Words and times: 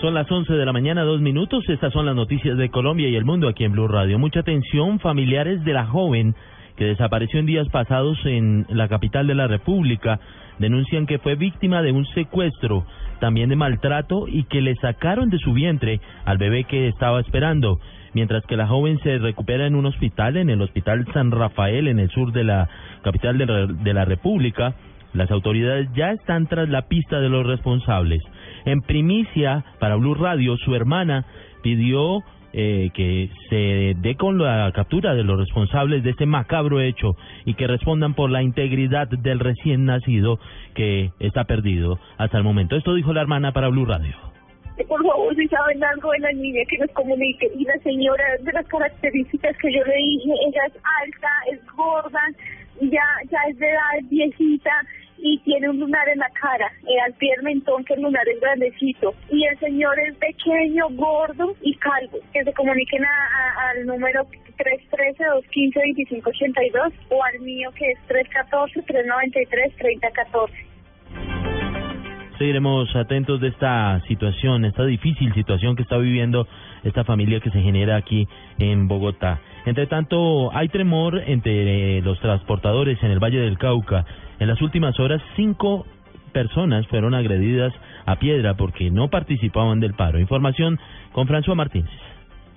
Son 0.00 0.14
las 0.14 0.30
11 0.30 0.52
de 0.52 0.64
la 0.64 0.72
mañana, 0.72 1.02
dos 1.02 1.20
minutos. 1.20 1.68
Estas 1.68 1.92
son 1.92 2.06
las 2.06 2.14
noticias 2.14 2.56
de 2.56 2.68
Colombia 2.68 3.08
y 3.08 3.16
el 3.16 3.24
mundo 3.24 3.48
aquí 3.48 3.64
en 3.64 3.72
Blue 3.72 3.88
Radio. 3.88 4.16
Mucha 4.16 4.40
atención, 4.40 5.00
familiares 5.00 5.64
de 5.64 5.72
la 5.72 5.86
joven 5.86 6.36
que 6.76 6.84
desapareció 6.84 7.40
en 7.40 7.46
días 7.46 7.68
pasados 7.68 8.16
en 8.24 8.64
la 8.68 8.86
capital 8.86 9.26
de 9.26 9.34
la 9.34 9.48
República 9.48 10.20
denuncian 10.60 11.06
que 11.06 11.18
fue 11.18 11.34
víctima 11.34 11.82
de 11.82 11.90
un 11.90 12.06
secuestro, 12.06 12.86
también 13.18 13.48
de 13.48 13.56
maltrato 13.56 14.28
y 14.28 14.44
que 14.44 14.60
le 14.60 14.76
sacaron 14.76 15.30
de 15.30 15.38
su 15.38 15.52
vientre 15.52 16.00
al 16.24 16.38
bebé 16.38 16.62
que 16.62 16.86
estaba 16.86 17.20
esperando. 17.20 17.80
Mientras 18.14 18.44
que 18.46 18.56
la 18.56 18.68
joven 18.68 19.00
se 19.00 19.18
recupera 19.18 19.66
en 19.66 19.74
un 19.74 19.86
hospital, 19.86 20.36
en 20.36 20.48
el 20.48 20.62
Hospital 20.62 21.06
San 21.12 21.32
Rafael, 21.32 21.88
en 21.88 21.98
el 21.98 22.10
sur 22.10 22.32
de 22.32 22.44
la 22.44 22.68
capital 23.02 23.36
de 23.36 23.94
la, 23.94 24.04
República, 24.04 24.74
las 25.12 25.30
autoridades 25.32 25.88
ya 25.94 26.12
están 26.12 26.46
tras 26.46 26.68
la 26.68 26.82
pista 26.82 27.18
de 27.18 27.28
los 27.28 27.44
responsables. 27.44 28.22
En 28.64 28.82
primicia, 28.82 29.64
para 29.78 29.96
Blue 29.96 30.14
Radio, 30.14 30.56
su 30.56 30.74
hermana 30.74 31.24
pidió 31.62 32.22
eh, 32.52 32.90
que 32.94 33.30
se 33.50 33.94
dé 34.00 34.16
con 34.16 34.38
la 34.38 34.72
captura 34.72 35.14
de 35.14 35.22
los 35.22 35.38
responsables 35.38 36.02
de 36.02 36.10
este 36.10 36.24
macabro 36.24 36.80
hecho 36.80 37.14
y 37.44 37.54
que 37.54 37.66
respondan 37.66 38.14
por 38.14 38.30
la 38.30 38.42
integridad 38.42 39.06
del 39.06 39.38
recién 39.38 39.84
nacido 39.84 40.38
que 40.74 41.10
está 41.20 41.44
perdido 41.44 41.98
hasta 42.16 42.38
el 42.38 42.44
momento. 42.44 42.76
Esto 42.76 42.94
dijo 42.94 43.12
la 43.12 43.20
hermana 43.20 43.52
para 43.52 43.68
Blue 43.68 43.84
Radio. 43.84 44.14
Por 44.88 45.04
favor, 45.04 45.34
si 45.34 45.46
saben 45.48 45.82
algo 45.84 46.10
de 46.12 46.20
la 46.20 46.32
niña 46.32 46.60
que 46.70 46.78
nos 46.78 46.90
comunique. 46.92 47.50
Y 47.58 47.64
la 47.64 47.76
señora, 47.82 48.24
de 48.40 48.52
las 48.52 48.66
características 48.66 49.56
que 49.58 49.72
yo 49.72 49.84
le 49.84 49.96
dije, 49.96 50.30
ella 50.46 50.60
es 50.68 50.74
alta, 51.02 51.28
es 51.52 51.60
gorda, 51.76 52.20
ya, 52.80 53.02
ya 53.30 53.38
es 53.50 53.58
de 53.58 53.66
edad, 53.66 53.98
es 53.98 54.08
viejita 54.08 54.70
tiene 55.58 55.70
un 55.70 55.80
lunar 55.80 56.08
en 56.08 56.18
la 56.20 56.28
cara, 56.40 56.70
eh, 56.86 57.00
al 57.04 57.12
pie 57.14 57.30
del 57.34 57.42
mentón 57.44 57.84
que 57.84 57.94
el 57.94 58.02
lunar 58.02 58.22
es 58.28 58.40
grandecito. 58.40 59.12
Y 59.30 59.42
el 59.44 59.58
señor 59.58 59.98
es 60.08 60.14
pequeño, 60.16 60.86
gordo 60.90 61.56
y 61.62 61.74
calvo. 61.74 62.18
Que 62.32 62.44
se 62.44 62.52
comuniquen 62.52 63.04
a, 63.04 63.08
a- 63.08 63.70
al 63.70 63.84
número 63.86 64.24
313-215-2582 64.56 66.92
o 67.10 67.24
al 67.24 67.40
mío 67.40 67.70
que 67.74 67.90
es 67.90 67.98
314-393-3014. 68.08 70.50
Seguiremos 72.38 72.94
atentos 72.94 73.40
de 73.40 73.48
esta 73.48 74.00
situación, 74.06 74.64
esta 74.64 74.84
difícil 74.84 75.34
situación 75.34 75.74
que 75.74 75.82
está 75.82 75.98
viviendo 75.98 76.46
esta 76.84 77.02
familia 77.02 77.40
que 77.40 77.50
se 77.50 77.60
genera 77.60 77.96
aquí 77.96 78.28
en 78.60 78.86
Bogotá. 78.86 79.40
Entre 79.66 79.88
tanto, 79.88 80.56
hay 80.56 80.68
tremor 80.68 81.20
entre 81.26 82.00
los 82.02 82.20
transportadores 82.20 83.02
en 83.02 83.10
el 83.10 83.18
Valle 83.18 83.40
del 83.40 83.58
Cauca. 83.58 84.04
En 84.38 84.48
las 84.48 84.60
últimas 84.62 84.98
horas, 85.00 85.20
cinco 85.36 85.86
personas 86.32 86.86
fueron 86.88 87.14
agredidas 87.14 87.72
a 88.06 88.16
piedra 88.16 88.54
porque 88.54 88.90
no 88.90 89.08
participaban 89.08 89.80
del 89.80 89.94
paro. 89.94 90.18
Información 90.18 90.78
con 91.12 91.26
François 91.26 91.56
Martínez. 91.56 91.90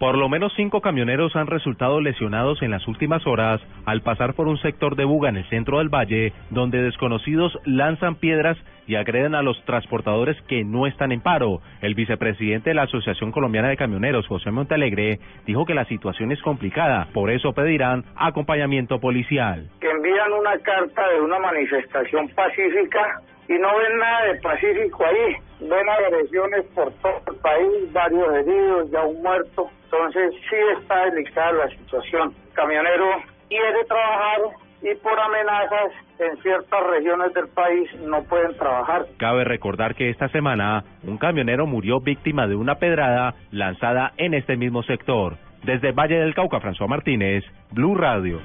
Por 0.00 0.16
lo 0.16 0.30
menos 0.30 0.54
cinco 0.56 0.80
camioneros 0.80 1.36
han 1.36 1.46
resultado 1.46 2.00
lesionados 2.00 2.62
en 2.62 2.70
las 2.70 2.88
últimas 2.88 3.26
horas 3.26 3.60
al 3.84 4.00
pasar 4.00 4.32
por 4.32 4.48
un 4.48 4.56
sector 4.56 4.96
de 4.96 5.04
Buga 5.04 5.28
en 5.28 5.36
el 5.36 5.48
centro 5.50 5.76
del 5.76 5.90
valle, 5.90 6.32
donde 6.48 6.80
desconocidos 6.80 7.52
lanzan 7.66 8.14
piedras 8.14 8.56
y 8.86 8.94
agreden 8.94 9.34
a 9.34 9.42
los 9.42 9.62
transportadores 9.66 10.40
que 10.48 10.64
no 10.64 10.86
están 10.86 11.12
en 11.12 11.20
paro. 11.20 11.60
El 11.82 11.94
vicepresidente 11.94 12.70
de 12.70 12.76
la 12.76 12.84
Asociación 12.84 13.30
Colombiana 13.30 13.68
de 13.68 13.76
Camioneros, 13.76 14.26
José 14.26 14.50
Montalegre, 14.50 15.18
dijo 15.44 15.66
que 15.66 15.74
la 15.74 15.84
situación 15.84 16.32
es 16.32 16.40
complicada, 16.40 17.08
por 17.12 17.30
eso 17.30 17.52
pedirán 17.52 18.06
acompañamiento 18.16 19.00
policial. 19.00 19.68
que 19.82 19.90
envían 19.90 20.32
una 20.32 20.58
carta 20.60 21.10
de 21.10 21.20
una 21.20 21.38
manifestación 21.40 22.26
pacífica 22.30 23.20
y 23.48 23.52
no 23.52 23.68
ven 23.76 23.98
nada 23.98 24.32
de 24.32 24.40
pacífico 24.40 25.04
ahí. 25.04 25.36
Ven 25.60 25.88
agresiones 25.90 26.64
por 26.74 26.90
todo 27.02 27.20
el 27.26 27.36
país, 27.42 27.92
varios 27.92 28.34
heridos, 28.34 28.90
ya 28.90 29.04
un 29.04 29.22
muerto. 29.22 29.70
Entonces 29.92 30.34
sí 30.48 30.56
está 30.78 31.04
delicada 31.06 31.52
la 31.52 31.68
situación. 31.68 32.32
El 32.48 32.54
camionero 32.54 33.06
quiere 33.48 33.84
trabajar 33.88 34.38
y 34.82 34.94
por 34.96 35.18
amenazas 35.18 35.92
en 36.18 36.40
ciertas 36.42 36.86
regiones 36.86 37.34
del 37.34 37.48
país 37.48 37.90
no 38.06 38.22
pueden 38.24 38.56
trabajar. 38.56 39.06
Cabe 39.18 39.44
recordar 39.44 39.94
que 39.96 40.10
esta 40.10 40.28
semana 40.28 40.84
un 41.02 41.18
camionero 41.18 41.66
murió 41.66 42.00
víctima 42.00 42.46
de 42.46 42.54
una 42.54 42.76
pedrada 42.76 43.34
lanzada 43.50 44.12
en 44.16 44.34
este 44.34 44.56
mismo 44.56 44.82
sector. 44.84 45.36
Desde 45.64 45.92
Valle 45.92 46.20
del 46.20 46.34
Cauca, 46.34 46.60
François 46.60 46.88
Martínez, 46.88 47.44
Blue 47.72 47.96
Radio. 47.96 48.40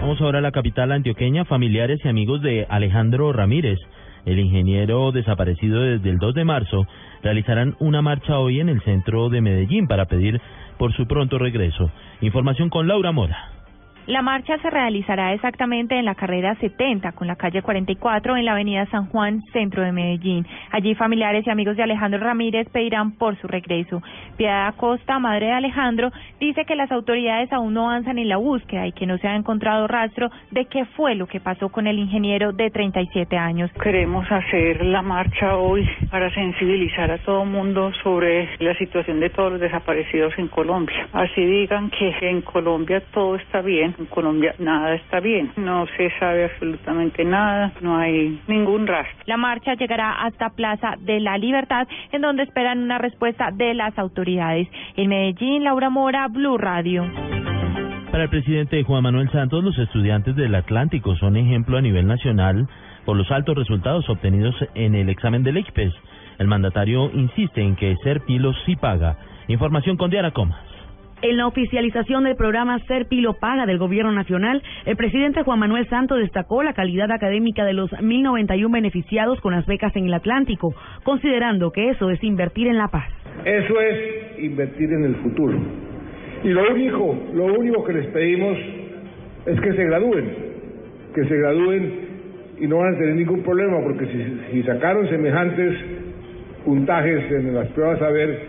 Vamos 0.00 0.20
ahora 0.20 0.38
a 0.38 0.42
la 0.42 0.52
capital 0.52 0.92
antioqueña. 0.92 1.44
Familiares 1.46 1.98
y 2.04 2.08
amigos 2.08 2.42
de 2.42 2.66
Alejandro 2.68 3.32
Ramírez, 3.32 3.78
el 4.26 4.38
ingeniero 4.38 5.12
desaparecido 5.12 5.80
desde 5.80 6.10
el 6.10 6.18
2 6.18 6.34
de 6.34 6.44
marzo, 6.44 6.86
realizarán 7.22 7.76
una 7.78 8.02
marcha 8.02 8.38
hoy 8.38 8.60
en 8.60 8.68
el 8.68 8.82
centro 8.82 9.30
de 9.30 9.40
Medellín 9.40 9.86
para 9.86 10.04
pedir 10.04 10.40
por 10.76 10.92
su 10.94 11.06
pronto 11.06 11.38
regreso. 11.38 11.90
Información 12.20 12.68
con 12.68 12.86
Laura 12.86 13.12
Mora. 13.12 13.65
La 14.06 14.22
marcha 14.22 14.56
se 14.58 14.70
realizará 14.70 15.32
exactamente 15.32 15.98
en 15.98 16.04
la 16.04 16.14
carrera 16.14 16.54
70 16.60 17.10
con 17.12 17.26
la 17.26 17.34
calle 17.34 17.60
44 17.60 18.36
en 18.36 18.44
la 18.44 18.52
avenida 18.52 18.86
San 18.86 19.06
Juan, 19.06 19.42
centro 19.52 19.82
de 19.82 19.90
Medellín. 19.90 20.46
Allí 20.70 20.94
familiares 20.94 21.44
y 21.44 21.50
amigos 21.50 21.76
de 21.76 21.82
Alejandro 21.82 22.20
Ramírez 22.20 22.68
pedirán 22.70 23.16
por 23.18 23.36
su 23.40 23.48
regreso. 23.48 24.00
Piedad 24.36 24.68
Acosta, 24.68 25.18
madre 25.18 25.46
de 25.46 25.52
Alejandro, 25.54 26.12
dice 26.38 26.64
que 26.66 26.76
las 26.76 26.92
autoridades 26.92 27.52
aún 27.52 27.74
no 27.74 27.90
avanzan 27.90 28.18
en 28.18 28.28
la 28.28 28.36
búsqueda 28.36 28.86
y 28.86 28.92
que 28.92 29.06
no 29.06 29.18
se 29.18 29.26
ha 29.26 29.34
encontrado 29.34 29.88
rastro 29.88 30.30
de 30.52 30.66
qué 30.66 30.84
fue 30.84 31.16
lo 31.16 31.26
que 31.26 31.40
pasó 31.40 31.70
con 31.70 31.88
el 31.88 31.98
ingeniero 31.98 32.52
de 32.52 32.70
37 32.70 33.36
años. 33.36 33.72
Queremos 33.82 34.30
hacer 34.30 34.84
la 34.84 35.02
marcha 35.02 35.56
hoy 35.56 35.84
para 36.12 36.32
sensibilizar 36.32 37.10
a 37.10 37.18
todo 37.18 37.42
el 37.42 37.50
mundo 37.50 37.90
sobre 38.04 38.50
la 38.60 38.78
situación 38.78 39.18
de 39.18 39.30
todos 39.30 39.50
los 39.52 39.60
desaparecidos 39.60 40.32
en 40.38 40.46
Colombia. 40.46 41.08
Así 41.12 41.44
digan 41.44 41.90
que 41.90 42.14
en 42.20 42.42
Colombia 42.42 43.02
todo 43.12 43.34
está 43.34 43.62
bien, 43.62 43.95
en 43.98 44.06
Colombia 44.06 44.54
nada 44.58 44.94
está 44.94 45.20
bien. 45.20 45.52
No 45.56 45.86
se 45.96 46.10
sabe 46.18 46.44
absolutamente 46.44 47.24
nada, 47.24 47.72
no 47.80 47.96
hay 47.96 48.40
ningún 48.46 48.86
rastro. 48.86 49.16
La 49.26 49.36
marcha 49.36 49.74
llegará 49.74 50.12
hasta 50.12 50.50
Plaza 50.50 50.94
de 51.00 51.20
la 51.20 51.38
Libertad, 51.38 51.86
en 52.12 52.22
donde 52.22 52.42
esperan 52.42 52.82
una 52.82 52.98
respuesta 52.98 53.50
de 53.52 53.74
las 53.74 53.98
autoridades. 53.98 54.68
En 54.96 55.08
Medellín, 55.08 55.64
Laura 55.64 55.90
Mora, 55.90 56.28
Blue 56.28 56.58
Radio. 56.58 57.04
Para 58.10 58.24
el 58.24 58.30
presidente 58.30 58.82
Juan 58.82 59.02
Manuel 59.02 59.30
Santos, 59.30 59.62
los 59.62 59.78
estudiantes 59.78 60.36
del 60.36 60.54
Atlántico 60.54 61.16
son 61.16 61.36
ejemplo 61.36 61.76
a 61.76 61.82
nivel 61.82 62.06
nacional 62.06 62.66
por 63.04 63.16
los 63.16 63.30
altos 63.30 63.56
resultados 63.56 64.08
obtenidos 64.08 64.54
en 64.74 64.94
el 64.94 65.08
examen 65.08 65.42
del 65.42 65.58
ICPES. 65.58 65.92
El 66.38 66.46
mandatario 66.46 67.10
insiste 67.12 67.62
en 67.62 67.76
que 67.76 67.96
ser 68.02 68.20
pilo 68.22 68.52
sí 68.64 68.76
paga. 68.76 69.18
Información 69.48 69.96
con 69.96 70.10
Diana 70.10 70.30
Comas. 70.30 70.75
En 71.28 71.38
la 71.38 71.48
oficialización 71.48 72.22
del 72.22 72.36
programa 72.36 72.78
Ser 72.86 73.06
Pilo 73.06 73.34
Paga 73.34 73.66
del 73.66 73.78
Gobierno 73.78 74.12
Nacional, 74.12 74.62
el 74.84 74.94
presidente 74.94 75.42
Juan 75.42 75.58
Manuel 75.58 75.88
Santos 75.88 76.20
destacó 76.20 76.62
la 76.62 76.72
calidad 76.72 77.10
académica 77.10 77.64
de 77.64 77.72
los 77.72 77.90
1.091 77.90 78.72
beneficiados 78.72 79.40
con 79.40 79.52
las 79.52 79.66
becas 79.66 79.96
en 79.96 80.04
el 80.04 80.14
Atlántico, 80.14 80.72
considerando 81.02 81.72
que 81.72 81.90
eso 81.90 82.10
es 82.10 82.22
invertir 82.22 82.68
en 82.68 82.78
la 82.78 82.86
paz. 82.86 83.10
Eso 83.44 83.80
es 83.80 84.38
invertir 84.38 84.92
en 84.92 85.02
el 85.02 85.16
futuro. 85.16 85.58
Y 86.44 86.48
lo 86.50 86.70
único, 86.70 87.18
lo 87.34 87.46
único 87.46 87.82
que 87.82 87.94
les 87.94 88.06
pedimos 88.06 88.56
es 89.46 89.60
que 89.60 89.72
se 89.72 89.84
gradúen, 89.84 90.30
que 91.12 91.24
se 91.24 91.36
gradúen 91.38 91.92
y 92.60 92.68
no 92.68 92.78
van 92.78 92.94
a 92.94 92.98
tener 92.98 93.16
ningún 93.16 93.42
problema, 93.42 93.80
porque 93.82 94.06
si, 94.06 94.52
si 94.52 94.62
sacaron 94.62 95.08
semejantes 95.08 95.74
puntajes 96.64 97.32
en 97.32 97.52
las 97.52 97.66
pruebas 97.70 98.00
a 98.00 98.10
ver, 98.10 98.40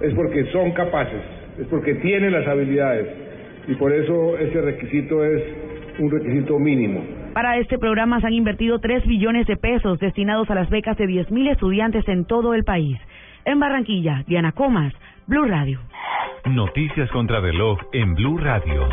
es 0.00 0.14
porque 0.14 0.46
son 0.46 0.72
capaces, 0.72 1.37
es 1.60 1.66
porque 1.68 1.94
tienen 1.96 2.32
las 2.32 2.46
habilidades 2.46 3.06
y 3.66 3.74
por 3.74 3.92
eso 3.92 4.38
ese 4.38 4.60
requisito 4.60 5.24
es 5.24 5.42
un 5.98 6.10
requisito 6.10 6.58
mínimo. 6.58 7.04
Para 7.34 7.58
este 7.58 7.78
programa 7.78 8.20
se 8.20 8.26
han 8.26 8.32
invertido 8.32 8.78
3 8.78 9.06
billones 9.06 9.46
de 9.46 9.56
pesos 9.56 9.98
destinados 9.98 10.50
a 10.50 10.54
las 10.54 10.70
becas 10.70 10.96
de 10.96 11.06
10.000 11.06 11.52
estudiantes 11.52 12.06
en 12.08 12.24
todo 12.24 12.54
el 12.54 12.64
país. 12.64 12.98
En 13.44 13.60
Barranquilla, 13.60 14.24
Diana 14.26 14.52
Comas, 14.52 14.92
Blue 15.26 15.44
Radio. 15.44 15.80
Noticias 16.46 17.10
contra 17.10 17.40
reloj 17.40 17.78
en 17.92 18.14
Blue 18.14 18.38
Radio. 18.38 18.88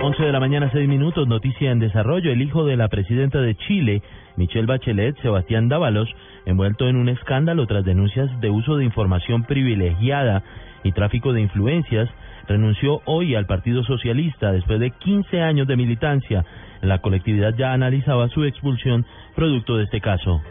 11 0.00 0.22
de 0.24 0.32
la 0.32 0.40
mañana, 0.40 0.68
6 0.72 0.88
minutos, 0.88 1.28
noticia 1.28 1.70
en 1.70 1.78
desarrollo. 1.78 2.32
El 2.32 2.42
hijo 2.42 2.64
de 2.64 2.76
la 2.76 2.88
presidenta 2.88 3.40
de 3.40 3.54
Chile, 3.54 4.02
Michelle 4.36 4.66
Bachelet, 4.66 5.16
Sebastián 5.22 5.68
Dávalos, 5.68 6.08
envuelto 6.44 6.88
en 6.88 6.96
un 6.96 7.08
escándalo 7.08 7.66
tras 7.66 7.84
denuncias 7.84 8.28
de 8.40 8.50
uso 8.50 8.76
de 8.76 8.84
información 8.84 9.44
privilegiada 9.44 10.42
y 10.84 10.92
tráfico 10.92 11.32
de 11.32 11.40
influencias, 11.40 12.08
renunció 12.48 13.00
hoy 13.04 13.34
al 13.34 13.46
Partido 13.46 13.84
Socialista 13.84 14.52
después 14.52 14.80
de 14.80 14.90
15 14.90 15.40
años 15.40 15.66
de 15.66 15.76
militancia. 15.76 16.44
La 16.80 16.98
colectividad 16.98 17.54
ya 17.56 17.72
analizaba 17.72 18.28
su 18.28 18.44
expulsión 18.44 19.06
producto 19.34 19.76
de 19.76 19.84
este 19.84 20.00
caso. 20.00 20.42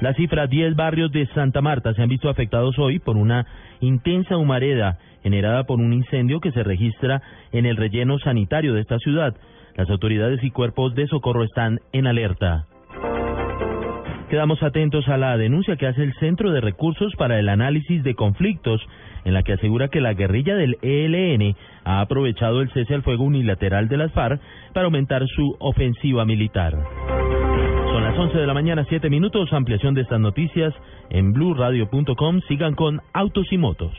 La 0.00 0.14
cifra 0.14 0.46
10 0.46 0.74
barrios 0.74 1.12
de 1.12 1.26
Santa 1.28 1.60
Marta 1.60 1.94
se 1.94 2.02
han 2.02 2.08
visto 2.08 2.28
afectados 2.28 2.78
hoy 2.78 2.98
por 2.98 3.16
una 3.16 3.46
intensa 3.80 4.36
humareda 4.36 4.98
generada 5.22 5.64
por 5.64 5.78
un 5.78 5.92
incendio 5.92 6.40
que 6.40 6.52
se 6.52 6.62
registra 6.62 7.22
en 7.52 7.66
el 7.66 7.76
relleno 7.76 8.18
sanitario 8.18 8.74
de 8.74 8.80
esta 8.80 8.98
ciudad. 8.98 9.36
Las 9.76 9.88
autoridades 9.88 10.42
y 10.42 10.50
cuerpos 10.50 10.94
de 10.94 11.06
socorro 11.06 11.44
están 11.44 11.80
en 11.92 12.06
alerta. 12.06 12.66
Quedamos 14.32 14.62
atentos 14.62 15.06
a 15.08 15.18
la 15.18 15.36
denuncia 15.36 15.76
que 15.76 15.86
hace 15.86 16.02
el 16.02 16.14
Centro 16.14 16.52
de 16.52 16.62
Recursos 16.62 17.14
para 17.16 17.38
el 17.38 17.50
Análisis 17.50 18.02
de 18.02 18.14
Conflictos, 18.14 18.80
en 19.26 19.34
la 19.34 19.42
que 19.42 19.52
asegura 19.52 19.88
que 19.88 20.00
la 20.00 20.14
guerrilla 20.14 20.56
del 20.56 20.78
ELN 20.80 21.54
ha 21.84 22.00
aprovechado 22.00 22.62
el 22.62 22.72
cese 22.72 22.94
al 22.94 23.02
fuego 23.02 23.24
unilateral 23.24 23.88
de 23.88 23.98
las 23.98 24.10
FARC 24.12 24.40
para 24.72 24.86
aumentar 24.86 25.28
su 25.28 25.54
ofensiva 25.58 26.24
militar. 26.24 26.72
Son 27.92 28.02
las 28.02 28.18
11 28.18 28.38
de 28.38 28.46
la 28.46 28.54
mañana, 28.54 28.86
7 28.88 29.10
minutos. 29.10 29.52
Ampliación 29.52 29.92
de 29.92 30.00
estas 30.00 30.18
noticias 30.18 30.72
en 31.10 31.34
blurradio.com. 31.34 32.40
Sigan 32.48 32.74
con 32.74 33.02
Autos 33.12 33.52
y 33.52 33.58
Motos. 33.58 33.92